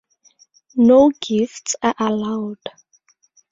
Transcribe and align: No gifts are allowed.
No 0.77 1.11
gifts 1.19 1.75
are 1.83 1.93
allowed. 1.99 2.57